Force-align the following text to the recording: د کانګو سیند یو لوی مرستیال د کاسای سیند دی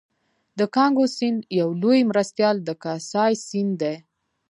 د 0.59 0.59
کانګو 0.75 1.05
سیند 1.17 1.39
یو 1.59 1.69
لوی 1.81 1.99
مرستیال 2.11 2.55
د 2.67 2.69
کاسای 2.83 3.33
سیند 3.47 3.73
دی 3.81 3.95